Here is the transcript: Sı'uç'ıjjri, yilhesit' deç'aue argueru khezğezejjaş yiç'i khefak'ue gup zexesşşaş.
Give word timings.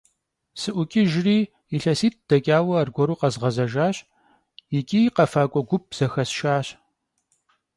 Sı'uç'ıjjri, 0.61 1.37
yilhesit' 1.71 2.19
deç'aue 2.29 2.75
argueru 2.81 3.15
khezğezejjaş 3.19 3.97
yiç'i 4.73 5.01
khefak'ue 5.15 5.61
gup 5.69 5.83
zexesşşaş. 5.97 6.67